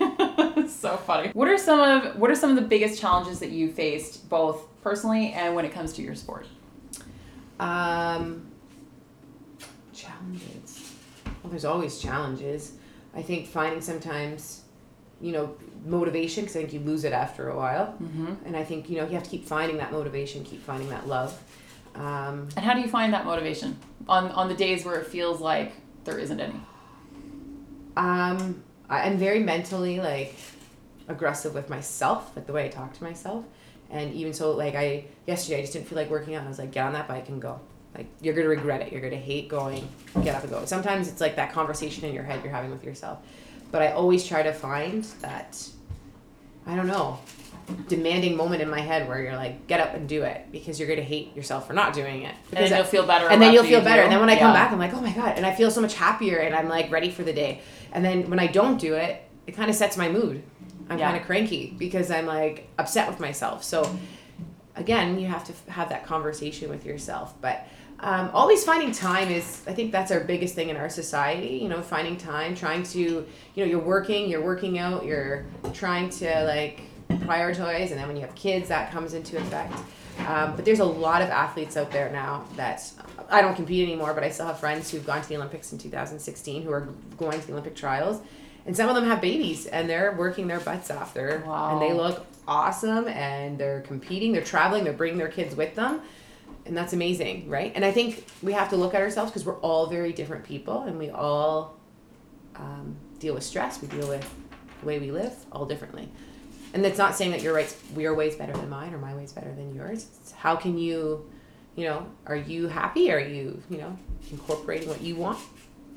[0.66, 1.30] It's so funny.
[1.34, 4.66] What are some of what are some of the biggest challenges that you faced both
[4.82, 6.48] personally and when it comes to your sport?
[7.60, 8.48] Um,
[9.94, 10.92] challenges.
[11.44, 12.74] Well, there's always challenges.
[13.16, 14.62] I think finding sometimes,
[15.26, 15.46] you know,
[15.98, 18.34] motivation because I think you lose it after a while, Mm-hmm.
[18.46, 21.08] and I think you know you have to keep finding that motivation, keep finding that
[21.08, 21.32] love.
[21.96, 23.70] Um, And how do you find that motivation
[24.08, 25.70] on on the days where it feels like
[26.06, 26.60] there isn't any?
[27.98, 30.36] um, I- I'm very mentally like
[31.08, 33.46] aggressive with myself, like the way I talk to myself,
[33.90, 36.50] and even so, like I yesterday I just didn't feel like working out, and I
[36.50, 37.60] was like, get on that bike and go.
[37.96, 38.92] Like you're gonna regret it.
[38.92, 39.88] You're gonna hate going.
[40.24, 40.66] Get up and go.
[40.66, 43.20] Sometimes it's like that conversation in your head you're having with yourself,
[43.76, 45.68] but I always try to find that.
[46.66, 47.20] I don't know,
[47.90, 50.88] demanding moment in my head where you're like, get up and do it because you're
[50.88, 52.30] gonna hate yourself for not doing it.
[52.36, 53.28] And Because then you'll feel better.
[53.30, 54.02] and then you'll feel you better.
[54.02, 54.06] do.
[54.06, 54.64] And then when I come Yeah.
[54.64, 56.90] back, I'm like, oh my god, and I feel so much happier, and I'm like
[56.90, 57.60] ready for the day.
[57.92, 60.42] And then when I don't do it, it kind of sets my mood.
[60.90, 61.08] I'm Yeah.
[61.12, 63.62] kind of cranky because I'm like upset with myself.
[63.66, 63.94] So
[64.78, 67.34] again, you have to f- have that conversation with yourself.
[67.42, 67.68] But
[68.06, 71.58] um, always finding time is, I think that's our biggest thing in our society.
[71.58, 73.26] You know, finding time, trying to, you
[73.58, 78.22] know, you're working, you're working out, you're trying to like prioritize, and then when you
[78.22, 79.74] have kids, that comes into effect.
[80.28, 82.90] Um, but there's a lot of athletes out there now that
[83.28, 85.80] I don't compete anymore, but I still have friends who've gone to the Olympics in
[85.80, 86.88] 2016 who are
[87.18, 88.22] going to the Olympic trials.
[88.68, 91.16] And some of them have babies and they're working their butts off.
[91.16, 91.74] They're, Wow.
[91.74, 96.02] And they look awesome and they're competing, they're traveling, they're bringing their kids with them.
[96.66, 97.72] And that's amazing, right?
[97.76, 100.84] And I think we have to look at ourselves because we're all very different people
[100.84, 101.78] and we all
[102.56, 104.28] um, deal with stress, we deal with
[104.80, 106.10] the way we live all differently.
[106.74, 109.32] And that's not saying that your rights, your way's better than mine or my way's
[109.32, 110.08] better than yours.
[110.22, 111.30] It's how can you,
[111.76, 113.12] you know, are you happy?
[113.12, 113.98] Are you, you know,
[114.32, 115.40] incorporating what you want?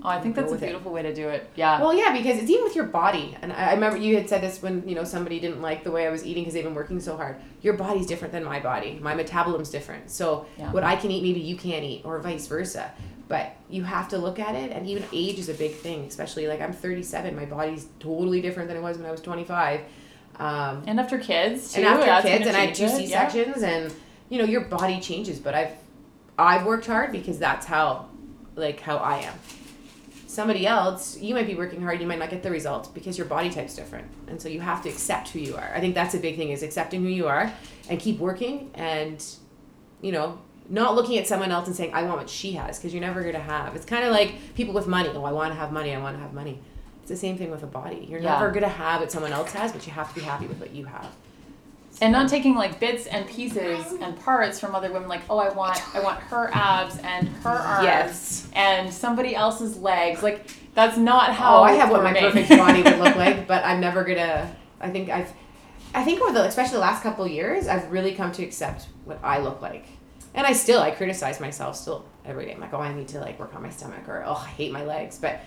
[0.03, 0.67] Oh, I think that's a with it.
[0.67, 1.49] beautiful way to do it.
[1.57, 1.81] Yeah.
[1.81, 3.37] Well, yeah, because it's even with your body.
[3.43, 6.07] And I remember you had said this when, you know, somebody didn't like the way
[6.07, 7.37] I was eating because they've been working so hard.
[7.63, 8.99] Your body's different than my body.
[9.03, 10.11] My metabolism's different.
[10.11, 10.71] So Yeah.
[10.73, 12.93] what I can eat, maybe you can't eat, or vice versa.
[13.27, 14.71] But you have to look at it.
[14.71, 17.35] And even age is a big thing, especially like I'm 37.
[17.35, 19.81] My body's totally different than it was when I was 25.
[20.39, 21.81] Um, and after kids too.
[21.81, 22.89] and after that's kids and I had two.
[22.89, 23.93] C sections and
[24.29, 25.73] you know your body changes but I've
[26.39, 28.07] I've worked hard because that's how
[28.55, 29.35] like how I am
[30.39, 33.27] somebody else you might be working hard you might not get the results because your
[33.27, 34.07] body type's different.
[34.29, 35.71] And so you have to accept who you are.
[35.75, 37.53] I think that's a big thing is accepting who you are
[37.91, 39.19] and keep working and
[40.01, 42.95] you know not looking at someone else and saying I want what she has because
[42.95, 43.75] you're never going to have.
[43.75, 45.09] It's kind of like people with money.
[45.13, 46.61] Oh I want to have money I want to have money.
[47.01, 48.07] It's the same thing with a body.
[48.09, 48.35] You're Yeah.
[48.35, 50.59] never going to have what someone else has but you have to be happy with
[50.61, 51.09] what you have
[52.01, 55.49] and not taking like bits and pieces and parts from other women like oh i
[55.51, 58.49] want i want her abs and her arms Yes.
[58.55, 62.23] and somebody else's legs like that's not oh, how Oh, I have what my made.
[62.33, 64.55] perfect body would look like, but I'm never gonna.
[64.81, 65.33] I think I've,
[65.93, 68.87] I think over the especially the last couple of years, I've really come to accept
[69.05, 69.87] what I look like,
[70.35, 72.53] and I still I criticize myself still every day.
[72.53, 74.71] I'm like, oh, I need to like work on my stomach, or oh, I hate
[74.71, 75.41] my legs, but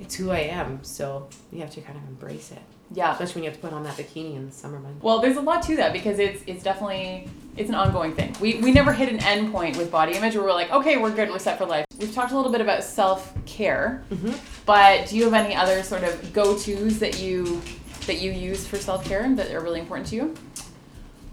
[0.00, 0.82] it's who I am.
[0.84, 2.62] So you have to kind of embrace it,
[2.94, 5.02] yeah especially when you have to put on that bikini in the summer months.
[5.02, 8.54] well there's a lot to that because it's it's definitely it's an ongoing thing we
[8.60, 11.28] we never hit an end point with body image where we're like okay we're good
[11.30, 14.38] we're set for life we've talked a little bit about self-care Mhm.
[14.66, 17.60] but do you have any other sort of go-to's that you
[18.06, 20.34] that you use for self-care that are really important to you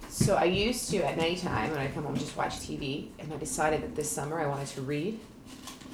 [0.10, 3.38] So I used to at nighttime when I come home just watch TV, and I
[3.38, 5.17] decided that this summer I wanted to read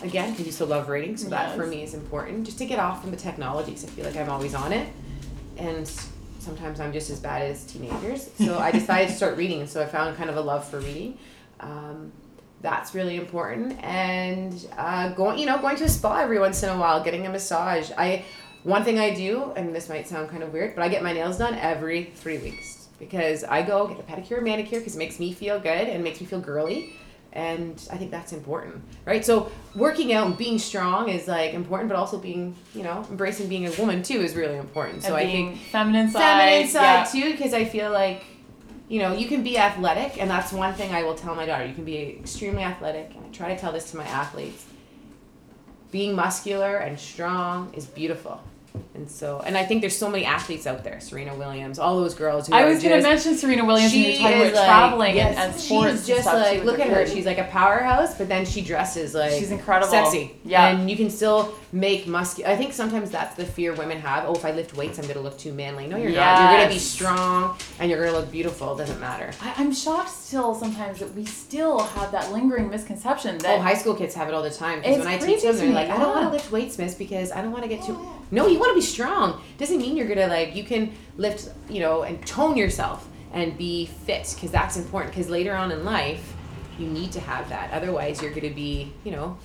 [0.02, 1.16] again because I still love reading.
[1.16, 3.86] So that for me is important, just to get off from the technologies.
[3.86, 4.88] I feel like I'm always on it,
[5.58, 5.90] and
[6.40, 8.30] sometimes I'm just as bad as teenagers.
[8.38, 11.18] So I decided to start reading, so I found kind of a love for reading.
[11.60, 12.12] Um,
[12.62, 16.70] that's really important, and uh, going, you know, going to a spa every once in
[16.70, 17.92] a while, getting a massage.
[17.98, 18.26] I
[18.64, 21.14] one thing I do, and this might sound kind of weird, but I get my
[21.14, 25.20] nails done every three weeks because I go get the pedicure, manicure because it makes
[25.20, 26.94] me feel good and makes me feel girly.
[27.36, 29.26] And I think that's important, right?
[29.26, 33.50] So working out and being strong is like important, but also being, you know, embracing
[33.50, 35.04] being a woman too is really important.
[35.04, 37.04] So I think feminine side feminine side yeah.
[37.12, 38.24] too, because I feel like,
[38.88, 41.66] you know, you can be athletic, and that's one thing I will tell my daughter.
[41.66, 44.66] You can be extremely athletic, and I try to tell this to my athletes.
[45.92, 48.42] Being muscular and strong is beautiful.
[48.94, 52.14] And so, and I think there's so many athletes out there, Serena Williams, all those
[52.16, 52.48] girls.
[52.48, 55.62] Who I was going to mention Serena Williams she is like- traveling yes, and, and
[55.62, 56.06] sports.
[56.06, 57.06] She's just like, look at her.
[57.08, 59.92] She's like a powerhouse, but then she dresses like She's incredible.
[59.92, 60.36] sexy.
[60.44, 60.68] Yeah.
[60.70, 62.50] and you can still make muscular.
[62.52, 64.26] I think sometimes that's the fear women have.
[64.28, 65.88] Oh, if I lift weights, I'm gonna look too manly.
[65.88, 66.52] No, you're not.
[66.52, 68.74] You're gonna be strong and you're gonna look beautiful.
[68.76, 69.32] It doesn't matter.
[69.42, 73.74] I, I'm shocked still sometimes that we still have that lingering misconception that Oh, high
[73.74, 74.80] school kids have it all the time.
[74.80, 77.32] Because when I teach them, they're like, I don't want to lift weights, miss, because
[77.32, 77.98] I don't want to get too.
[78.32, 79.42] No, you want to be strong.
[79.58, 80.56] Doesn't mean you're gonna like.
[80.56, 85.14] You can lift, you know, and tone yourself and be fit because that's important.
[85.14, 86.34] Because later on in life,
[86.80, 87.72] you need to have that.
[87.72, 89.38] Otherwise, you're gonna be, you know,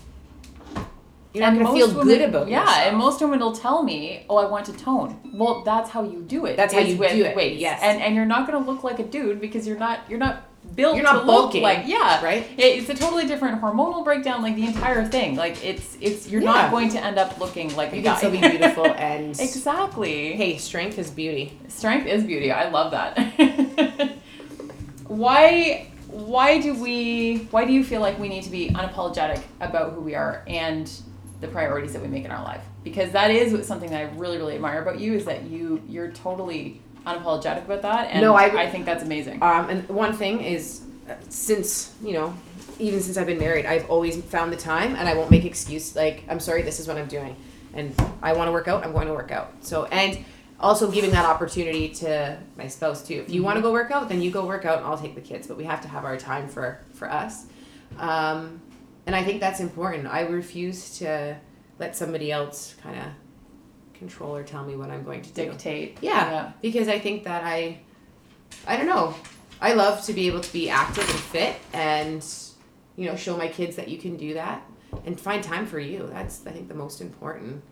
[1.32, 2.86] you're not gonna feel women- good about yeah, yourself.
[2.88, 6.22] and most women will tell me, "Oh, I want to tone." Well, that's how you
[6.22, 6.56] do it.
[6.56, 7.60] That's how you with do it, Weights.
[7.60, 7.80] yes.
[7.82, 10.42] and and you're not going to look like a dude because you're not you're not
[10.74, 10.94] built.
[10.96, 12.46] You're not to look bulking, like yeah, right?
[12.56, 15.36] It- It's a totally different hormonal breakdown, like the entire thing.
[15.36, 16.52] Like it's it's you're Yeah.
[16.52, 18.16] not going to end up looking like you a can guy.
[18.18, 19.30] still be beautiful and.
[19.40, 20.32] exactly.
[20.34, 21.58] Hey, strength is beauty.
[21.68, 22.50] Strength is beauty.
[22.52, 23.16] I love that.
[25.08, 29.92] why why do we why do you feel like we need to be unapologetic about
[29.92, 30.90] who we are and
[31.40, 32.62] the priorities that we make in our life?
[32.84, 36.10] Because that is something that I really really admire about you is that you you're
[36.10, 39.42] totally unapologetic about that and No, I- I think that's amazing.
[39.42, 42.34] Um, and one thing is, uh, since you know,
[42.78, 45.94] even since I've been married, I've always found the time, and I won't make excuse
[45.96, 47.36] like, "I'm sorry, this is what I'm doing,"
[47.74, 48.84] and I want to work out.
[48.84, 49.52] I'm going to work out.
[49.60, 50.18] So and
[50.58, 53.24] also giving that opportunity to my spouse too.
[53.26, 55.14] If you want to go work out, then you go work out, and I'll take
[55.14, 55.46] the kids.
[55.46, 57.46] But we have to have our time for for us,
[57.98, 58.60] um,
[59.06, 60.06] and I think that's important.
[60.06, 61.36] I refuse to
[61.78, 63.04] let somebody else kind of
[64.00, 65.44] control or tell me what I'm going to do.
[65.44, 65.98] Dictate.
[66.00, 67.78] Yeah, because I think that I,
[68.66, 69.14] I don't know,
[69.60, 72.24] I love to be able to be active and fit, and
[72.96, 74.62] you know, show my kids that you can do that,
[75.06, 76.08] and find time for you.
[76.12, 77.62] That's I think the most important,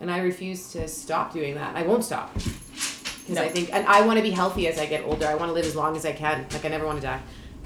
[0.00, 1.74] and I refuse to stop doing that.
[1.76, 3.42] I won't stop because No.
[3.42, 5.26] I think, and I want to be healthy as I get older.
[5.26, 6.46] I want to live as long as I can.
[6.52, 7.20] Like I never want to die.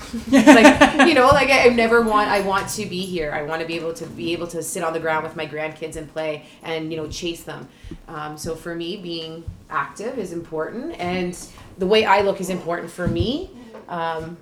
[0.30, 2.28] like you know, like I, I never want.
[2.28, 3.32] I want to be here.
[3.32, 5.46] I want to be able to be able to sit on the ground with my
[5.46, 7.68] grandkids and play and you know chase them.
[8.08, 11.38] Um, so for me, being active is important, and
[11.78, 13.50] the way I look is important for me.
[13.88, 14.36] Um,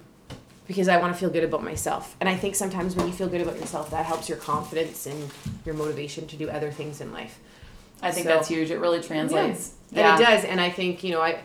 [0.67, 2.15] because I want to feel good about myself.
[2.21, 5.31] And I think sometimes when you feel good about yourself, that helps your confidence and
[5.65, 7.41] your motivation to do other things in life.
[8.03, 8.71] I think So- that's huge.
[8.71, 9.73] It really translates.
[9.95, 10.45] And it does.
[10.45, 11.39] And I think, you know, I,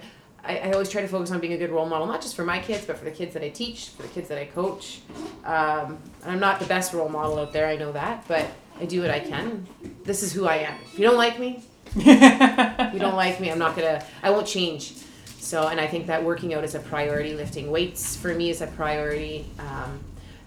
[0.46, 2.44] I, I always try to focus on being a good role model, not just for
[2.44, 5.00] my kids, but for the kids that I teach, for the kids that I coach.
[5.46, 8.46] Um, and I'm not the best role model out there, I know that, but
[8.80, 9.66] I do what I can.
[10.04, 10.78] This is who I am.
[10.92, 11.64] If you don't like me,
[11.96, 14.94] you don't like me, I'm not gonna, I won't change.
[15.40, 17.36] So, and I think that working out is a priority.
[17.36, 19.46] Lifting weights for me is a priority.
[19.60, 20.00] Um,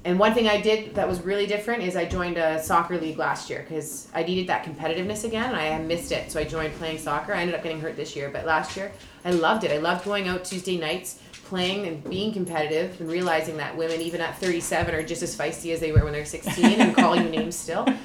[0.07, 3.19] and one thing I did that was really different is I joined a soccer league
[3.19, 6.31] last year because I needed that competitiveness again and I had missed it.
[6.31, 7.35] So I joined playing soccer.
[7.35, 8.92] I ended up getting hurt this year, but last year
[9.25, 9.73] I loved it.
[9.73, 14.21] I loved going out Tuesday nights, playing and being competitive and realizing that women, even
[14.21, 17.29] at 37, are just as feisty as they were when they're 16 and call you
[17.29, 17.87] names still.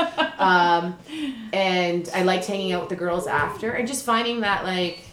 [0.42, 0.98] Um,
[1.54, 5.04] and I liked hanging out with the girls after and just finding that like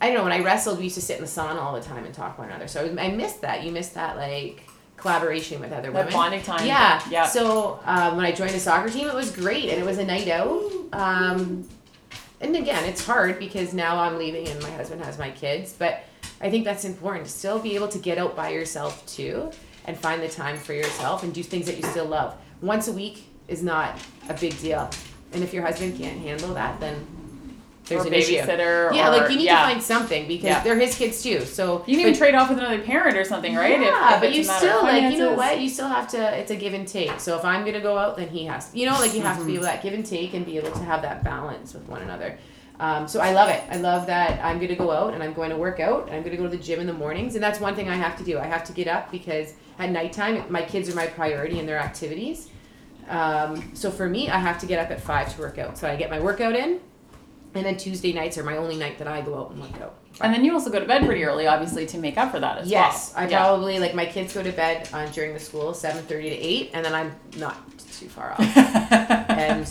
[0.00, 1.80] I don't know when I wrestled we used to sit in the sauna all the
[1.80, 4.64] time and talk to one another so I, I missed that you missed that like
[5.00, 6.12] collaboration with other That women.
[6.12, 6.66] bonding time.
[6.66, 7.02] yeah.
[7.10, 7.26] Yeah.
[7.26, 10.04] so um, when I joined the soccer team it was great and it was a
[10.04, 10.62] night out.
[10.92, 11.66] Um,
[12.40, 16.02] and again it's hard because now I'm leaving and my husband has my kids but
[16.40, 19.50] I think that's important to still be able to get out by yourself too
[19.86, 22.34] and find the time for yourself and do things that you still love.
[22.62, 24.90] Once a week is not a big deal.
[25.32, 27.06] And if your husband can't handle that then
[27.90, 28.94] there's or an issue babysitter.
[28.94, 29.60] yeah, or, like you need yeah.
[29.62, 30.62] to find something because Yeah.
[30.62, 31.44] they're his kids too.
[31.44, 33.78] So You can even but- trade off with another parent or something, right?
[33.80, 35.60] Yeah, if but you a matter of still like you know what?
[35.60, 36.38] You still have to.
[36.38, 37.20] It's a give and take.
[37.20, 38.70] So if I'm gonna go out, then he has.
[38.74, 40.56] You know, like you have to be able to that give and take and be
[40.56, 42.38] able to have that balance with one another.
[42.78, 43.62] Um, so I love it.
[43.70, 46.22] I love that I'm gonna go out and I'm going to work out and I'm
[46.22, 48.24] gonna go to the gym in the mornings and that's one thing I have to
[48.24, 48.38] do.
[48.38, 51.78] I have to get up because at nighttime my kids are my priority in their
[51.78, 52.48] activities.
[53.08, 55.76] Um, so for me, I have to get up at five to work out.
[55.76, 56.80] So I get my workout in,
[57.54, 59.94] and then Tuesday nights are my only night that I go out and work out.
[60.20, 62.58] And then you also go to bed pretty early, obviously, to make up for that
[62.58, 63.22] as Yes, well.
[63.24, 63.38] Yes, I Yeah.
[63.40, 66.70] probably like my kids go to bed uh, during the school seven thirty to eight,
[66.74, 67.56] and then I'm not
[67.98, 68.40] too far off.
[69.28, 69.66] and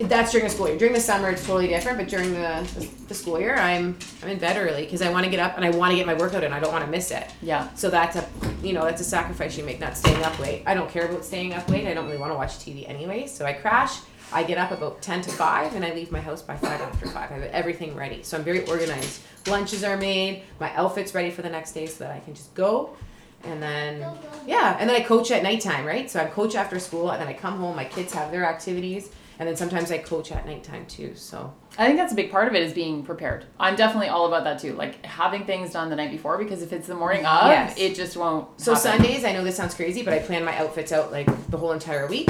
[0.00, 0.78] that's during the school year.
[0.78, 1.98] During the summer, it's totally different.
[1.98, 5.24] But during the, the, the school year, I'm I'm in bed early because I want
[5.24, 6.52] to get up and I want to get my workout in.
[6.52, 7.26] I don't want to miss it.
[7.42, 7.72] yeah.
[7.74, 8.28] So that's a
[8.62, 10.62] you know that's a sacrifice you make, not staying up late.
[10.66, 11.86] I don't care about staying up late.
[11.88, 13.26] I don't really want to watch TV anyway.
[13.26, 13.98] So I crash.
[14.32, 17.06] I get up about ten to five, and I leave my house by five after
[17.08, 17.30] five.
[17.30, 19.22] I have everything ready, so I'm very organized.
[19.46, 20.42] Lunches are made.
[20.60, 22.96] My outfit's ready for the next day, so that I can just go.
[23.44, 24.04] And then
[24.46, 26.10] yeah, and then I coach at nighttime, right?
[26.10, 27.76] So I coach after school, and then I come home.
[27.76, 31.12] My kids have their activities, And then sometimes I coach at nighttime too.
[31.14, 33.46] So I think that's a big part of it is being prepared.
[33.60, 34.72] I'm definitely all about that too.
[34.74, 37.78] Like having things done the night before because if it's the morning of, Yes.
[37.78, 38.60] it just won't.
[38.60, 38.90] So happen.
[39.00, 41.70] Sundays, I know this sounds crazy, but I plan my outfits out like the whole
[41.70, 42.28] entire week.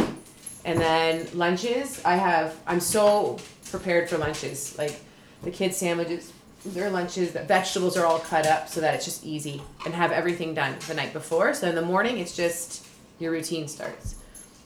[0.69, 3.39] And then lunches, I have I'm so
[3.71, 4.77] prepared for lunches.
[4.77, 5.01] Like
[5.43, 6.31] the kids' sandwiches,
[6.63, 10.13] their lunches, the vegetables are all cut up so that it's just easy and have
[10.13, 11.55] everything done the night before.
[11.55, 12.87] So in the morning it's just
[13.19, 14.17] your routine starts.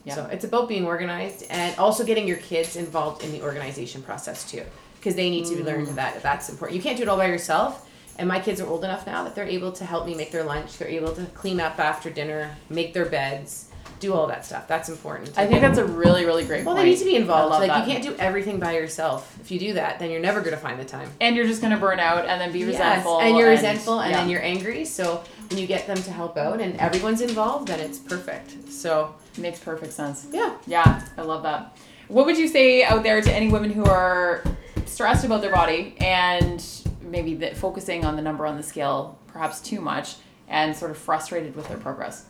[0.05, 0.17] Yeah.
[0.17, 4.51] So it's about being organized and also getting your kids involved in the organization process
[4.51, 4.65] too.
[4.97, 5.95] Because they need to be learned mm.
[5.95, 6.77] that that's important.
[6.77, 7.89] You can't do it all by yourself.
[8.19, 10.45] And my kids are old enough now that they're able to help me make their
[10.45, 10.79] lunch.
[10.79, 13.72] They're able to clean up after dinner, make their beds,
[14.03, 14.67] do all that stuff.
[14.67, 15.39] That's important.
[15.39, 16.85] I think that's a really, really great well, point.
[16.85, 17.53] they need to be involved.
[17.53, 17.87] Like that.
[17.87, 19.39] you can't do everything by yourself.
[19.41, 21.09] If you do that, then you're never gonna find the time.
[21.21, 23.21] and you're just gonna burn out and then be resentful.
[23.21, 24.19] and you're resentful, and yeah.
[24.19, 24.85] then you're angry.
[24.85, 28.71] So when you get them to help out, and everyone's involved, then it's perfect.
[28.71, 30.27] So it makes perfect sense.
[30.33, 30.57] yeah.
[30.67, 31.79] Yeah, I love that.
[32.09, 34.43] What would you say out there to any women who are
[34.85, 36.63] stressed about their body and
[37.01, 40.17] maybe focusing on the number on the scale perhaps too much
[40.49, 42.27] and sort of frustrated with their progress?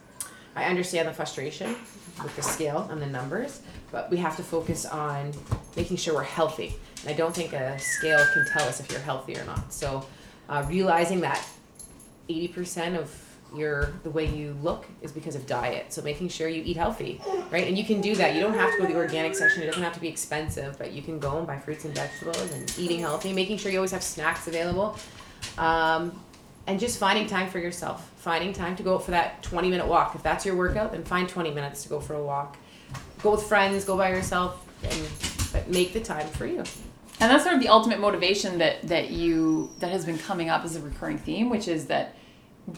[0.54, 1.74] I understand the frustration
[2.22, 5.32] with the scale and the numbers, but we have to focus on
[5.76, 6.74] making sure we're healthy.
[7.00, 9.72] And I don't think a scale can tell us if you're healthy or not.
[9.72, 10.06] So,
[10.48, 11.46] uh, realizing that
[12.28, 13.10] 80% of
[13.54, 15.92] your the way you look is because of diet.
[15.92, 17.66] So making sure you eat healthy, right?
[17.66, 18.34] And you can do that.
[18.34, 19.62] You don't have to go to the organic section.
[19.62, 22.50] It doesn't have to be expensive, but you can go and buy fruits and vegetables
[22.52, 23.32] and eating healthy.
[23.32, 24.96] Making sure you always have snacks available.
[25.58, 26.18] Um,
[26.66, 30.14] and just finding time for yourself finding time to go for that 20 minute walk
[30.14, 32.56] if that's your workout then find 20 minutes to go for a walk
[33.22, 35.08] go with friends go by yourself and
[35.52, 36.58] but make the time for you
[37.20, 40.64] And that's sort of the ultimate motivation that that you that has been coming up
[40.64, 42.14] as a recurring theme, which is that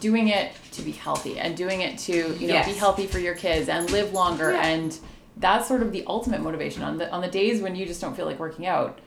[0.01, 3.35] doing it to be healthy and doing it to you know be healthy for your
[3.35, 4.67] kids and live longer Yeah.
[4.67, 4.99] and
[5.37, 8.15] that's sort of the ultimate motivation on the on the days when you just don't
[8.17, 8.99] feel like working out.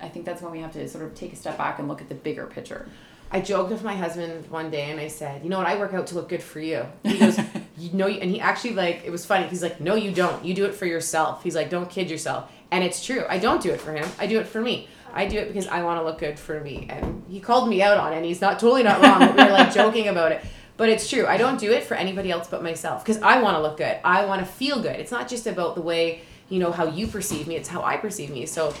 [0.00, 2.00] I think that's when we have to sort of take a step back and look
[2.00, 2.88] at the bigger picture.
[3.30, 5.94] I joked with my husband one day and i said you know what i work
[5.94, 7.38] out to look good for you he goes
[7.78, 10.54] you know and he actually like it was funny he's like no you don't you
[10.54, 13.70] do it for yourself he's like don't kid yourself and it's true i don't do
[13.70, 16.04] it for him i do it for me I do it because I want to
[16.04, 16.86] look good for me.
[16.88, 19.20] And he called me out on it, and he's not totally not wrong.
[19.36, 20.44] we were like joking about it.
[20.76, 21.26] But it's true.
[21.26, 23.98] I don't do it for anybody else but myself because I want to look good.
[24.04, 24.94] I want to feel good.
[24.96, 27.96] It's not just about the way, you know, how you perceive me, it's how I
[27.96, 28.46] perceive me.
[28.46, 28.72] So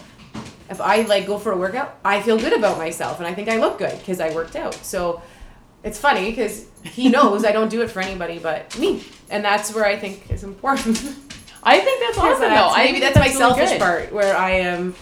[0.70, 3.48] if I like go for a workout, I feel good about myself and I think
[3.48, 4.74] I look good because I worked out.
[4.74, 5.22] So
[5.84, 9.02] it's funny because he knows I don't do it for anybody but me.
[9.30, 10.98] And that's where I think is important.
[11.62, 12.48] I think that's awesome though.
[12.48, 13.80] That's- I maybe think that's, my really selfish good.
[13.80, 14.94] part where I am.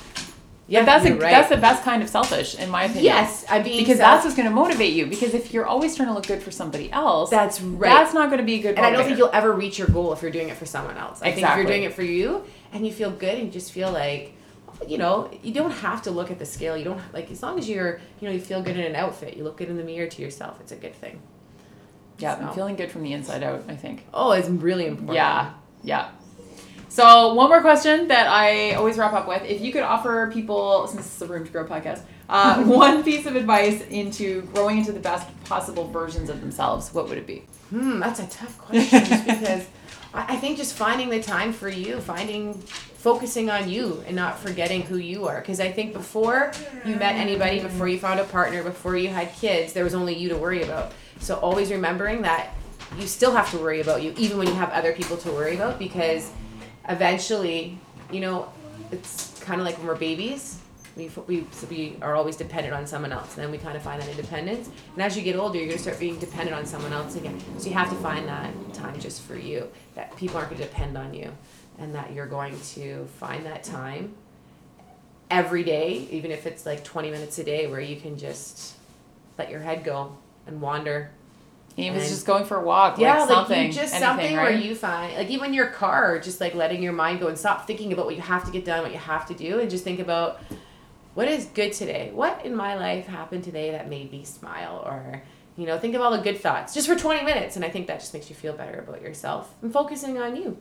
[0.68, 1.20] Yeah, But that's a, right.
[1.20, 3.05] that's the best kind of selfish in my opinion.
[3.05, 5.07] yes, I'm being Because self- that's what's going to motivate you.
[5.07, 7.88] Because if you're always trying to look good for somebody else, that's right.
[7.88, 8.74] that's not going to be a good.
[8.76, 10.96] and I don't think you'll ever reach your goal if you're doing it for someone
[10.96, 11.22] else.
[11.22, 13.70] I think if you're doing it for you and you feel good and you just
[13.70, 14.33] feel like,
[14.87, 16.77] you know, you don't have to look at the scale.
[16.77, 19.37] You don't like as long as you're, you know, you feel good in an outfit.
[19.37, 20.61] You look good in the mirror to yourself.
[20.61, 21.21] It's a good thing.
[22.19, 23.65] Yeah, I'm feeling good from the inside out.
[23.69, 24.07] I think.
[24.12, 25.17] Oh, it's really important.
[25.17, 26.11] Yeah, yeah.
[26.89, 30.87] So one more question that I always wrap up with: If you could offer people,
[30.87, 34.79] since this is a Room to Grow podcast, uh, one piece of advice into growing
[34.79, 37.45] into the best possible versions of themselves, what would it be?
[37.69, 39.67] Hmm, that's a tough question because
[40.16, 44.83] I, think just finding the time for you, finding, focusing on you and not forgetting
[44.83, 45.40] who you are.
[45.40, 46.52] Because I think before
[46.85, 50.14] you met anybody, before you found a partner, before you had kids, there was only
[50.16, 50.92] you to worry about.
[51.20, 52.55] So always remembering that
[52.98, 55.55] you still have to worry about you, even when you have other people to worry
[55.55, 56.31] about, because
[56.88, 57.79] eventually,
[58.11, 58.50] you know,
[58.90, 60.61] it's kind of like when we're babies.
[60.96, 63.35] We, we, so we are always dependent on someone else.
[63.37, 64.70] And then we kind of find that independence.
[64.94, 67.38] And as you get older, you're going to start being dependent on someone else again.
[67.59, 70.66] So you have to find that time just for you, that people aren't going to
[70.68, 71.30] depend on you,
[71.78, 74.14] and that you're going to find that time
[75.30, 78.74] every day, even if it's like 20 minutes a day, where you can just
[79.38, 81.11] let your head go and wander
[81.76, 83.92] Even if it's And- just going for a walk, yeah, like like, something, you just
[83.92, 84.42] anything, something right?
[84.44, 87.66] where you find like even your car, just like letting your mind go and stop
[87.66, 89.85] thinking about what you have to get done, what you have to do, and just
[89.85, 90.40] think about
[91.16, 92.11] what is good today.
[92.12, 95.22] What in my life happened today that made me smile, or
[95.57, 97.87] you know, think of all the good thoughts just for twenty minutes, and I think
[97.87, 100.59] that just makes you feel better about yourself and focusing on you.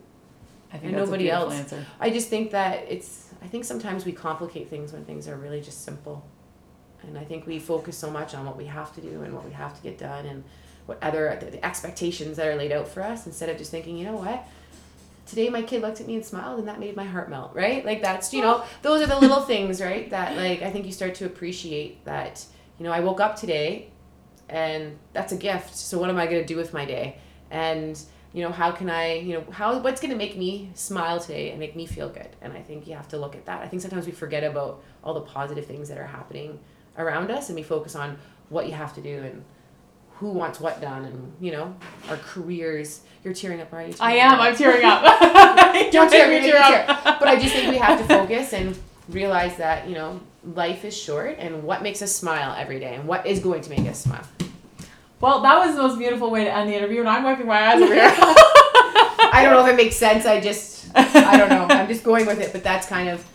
[0.72, 1.54] I think and that's nobody a else.
[1.54, 1.86] answer.
[2.00, 3.34] I just think that it's.
[3.44, 6.26] I think sometimes we complicate things when things are really just simple,
[7.04, 9.44] and I think we focus so much on what we have to do and what
[9.44, 10.46] we have to get done and
[10.86, 13.98] what other the, the expectations that are laid out for us instead of just thinking,
[13.98, 14.48] you know what.
[15.26, 17.86] Today my kid looked at me and smiled and that made my heart melt, right?
[17.86, 20.10] Like that's you know, those are the little things, right?
[20.10, 22.46] That like I think you start to appreciate that,
[22.78, 23.92] you know, I woke up today
[24.50, 25.76] and that's a gift.
[25.76, 27.18] So what am I gonna do with my day?
[27.50, 28.00] And
[28.36, 31.52] you know, how can I, you know, how what's going to make me smile today
[31.52, 32.28] and make me feel good?
[32.42, 33.62] And I think you have to look at that.
[33.62, 36.60] I think sometimes we forget about all the positive things that are happening
[36.98, 38.18] around us and we focus on
[38.50, 39.46] what you have to do and
[40.20, 41.76] who wants what done and you know
[42.10, 43.02] our careers.
[43.24, 43.96] You're tearing up right?
[44.00, 45.02] I am i'm tearing up.
[45.92, 47.20] Don't tear me tear up.
[47.20, 48.78] But i just think we have to focus and
[49.10, 53.08] realize that you know life is short and what makes us smile every day and
[53.08, 54.26] what is going to make us smile.
[55.20, 57.72] Well that was the most beautiful way to end the interview and i'm wiping my
[57.72, 58.14] eyes over here.
[59.34, 61.66] I don't know if it makes sense i just i don't know.
[61.70, 63.26] I'm just going with it but that's kind of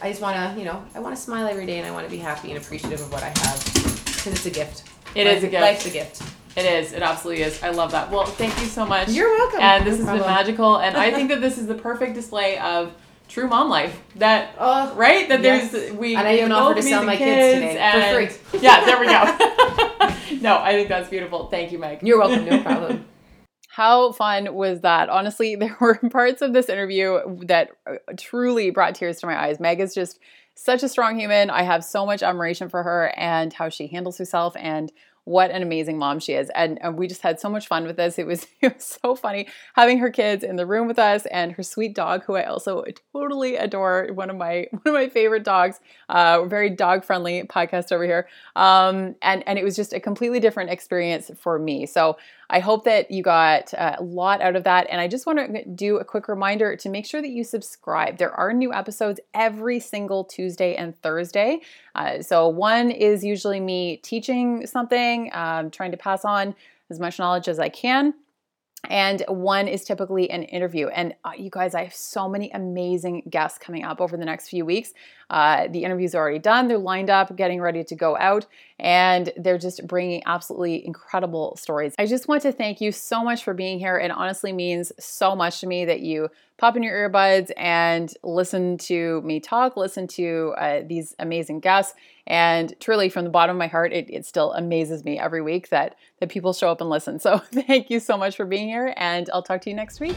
[0.00, 2.06] i just want to you know i want to smile every day and i want
[2.06, 5.36] to be happy and appreciative of what i have because it's a gift it Life,
[5.38, 5.62] is a gift.
[5.62, 6.22] Life's a gift.
[6.56, 6.92] It is.
[6.92, 7.62] It absolutely is.
[7.62, 8.10] I love that.
[8.10, 9.08] Well, thank you so much.
[9.08, 9.60] You're welcome.
[9.60, 10.78] And this has been magical.
[10.78, 12.92] And I think that this is the perfect display of
[13.28, 13.98] true mom life.
[14.16, 15.28] That oh, right?
[15.28, 15.72] That yes.
[15.72, 18.60] there's we and I even offer to sell my kids, today and, for free.
[18.60, 20.40] yeah, there we go.
[20.42, 21.46] no, I think that's beautiful.
[21.46, 22.00] Thank you, Meg.
[22.02, 22.44] You're welcome.
[22.44, 23.06] No problem.
[23.68, 25.08] How fun was that?
[25.08, 29.58] Honestly, there were parts of this interview that uh, truly brought tears to my eyes.
[29.58, 30.18] Meg is just
[30.54, 31.50] such a strong human.
[31.50, 34.92] I have so much admiration for her and how she handles herself and
[35.24, 36.50] what an amazing mom she is.
[36.54, 38.18] And, and, we just had so much fun with this.
[38.18, 41.52] It was it was so funny having her kids in the room with us and
[41.52, 44.08] her sweet dog, who I also totally adore.
[44.12, 45.80] One of my one of my favorite dogs.
[46.08, 48.28] Uh, very dog friendly podcast over here.
[48.56, 51.86] Um, and and it was just a completely different experience for me.
[51.86, 52.16] So
[52.52, 54.86] I hope that you got a lot out of that.
[54.90, 58.18] And I just want to do a quick reminder to make sure that you subscribe.
[58.18, 61.60] There are new episodes every single Tuesday and Thursday.
[61.94, 66.54] Uh, so one is usually me teaching something, um, trying to pass on
[66.90, 68.12] as much knowledge as I can
[68.88, 70.88] and one is typically an interview.
[70.88, 74.48] And uh, you guys, I have so many amazing guests coming up over the next
[74.48, 74.92] few weeks.
[75.30, 78.46] Uh, the interviews are already done, they're lined up, getting ready to go out,
[78.82, 81.94] and they're just bringing absolutely incredible stories.
[82.00, 83.96] I just want to thank you so much for being here.
[83.96, 86.28] It honestly means so much to me that you
[86.58, 91.94] pop in your earbuds and listen to me talk, listen to uh, these amazing guests.
[92.26, 95.68] And truly, from the bottom of my heart, it, it still amazes me every week
[95.68, 97.20] that, that people show up and listen.
[97.20, 100.16] So, thank you so much for being here, and I'll talk to you next week.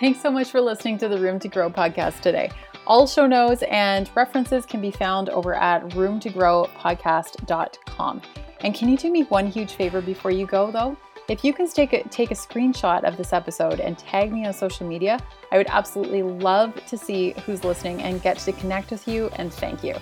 [0.00, 2.50] Thanks so much for listening to the Room to Grow podcast today.
[2.86, 8.22] All show notes and references can be found over at roomtogrowpodcast.com.
[8.60, 10.94] And can you do me one huge favor before you go, though?
[11.26, 14.52] If you can take a, take a screenshot of this episode and tag me on
[14.52, 15.18] social media,
[15.50, 19.50] I would absolutely love to see who's listening and get to connect with you and
[19.50, 19.96] thank you.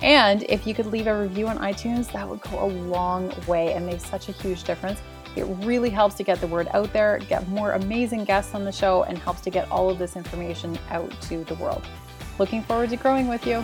[0.00, 3.72] And if you could leave a review on iTunes, that would go a long way
[3.72, 5.02] and make such a huge difference.
[5.34, 8.72] It really helps to get the word out there, get more amazing guests on the
[8.72, 11.84] show, and helps to get all of this information out to the world.
[12.40, 13.62] Looking forward to growing with you.